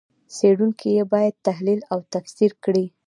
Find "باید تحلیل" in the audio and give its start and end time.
1.13-1.81